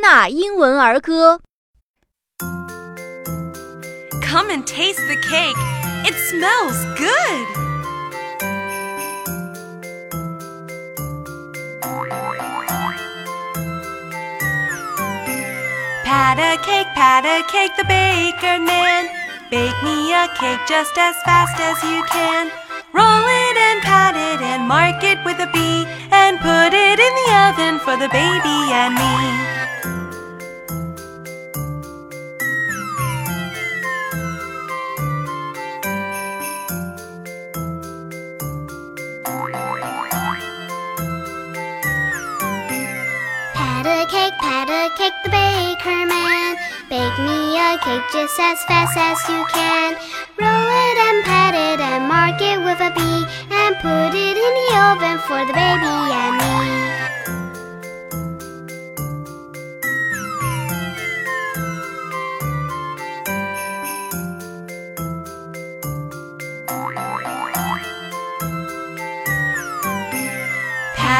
[0.00, 1.40] 纳英文儿歌。
[4.22, 5.56] Come and taste the cake.
[6.04, 7.46] It smells good.
[16.04, 19.08] Pat a cake, pat a cake, the baker man.
[19.50, 22.50] Bake me a cake just as fast as you can.
[22.92, 27.12] Roll it and pat it and mark it with a B and put it in
[27.20, 29.59] the oven for the baby and me.
[39.41, 39.57] Pat
[43.87, 46.57] a cake, pat a cake, the baker man.
[46.89, 49.95] Bake me a cake just as fast as you can.
[50.37, 53.01] Roll it and pat it and mark it with a B
[53.49, 56.00] and put it in the oven for the baby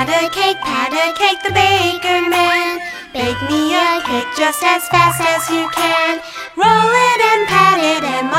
[0.02, 2.80] Pat a cake, pat a cake, the baker man.
[3.14, 6.18] Bake me a cake just as fast as you can.
[6.58, 8.32] Roll it and pat it and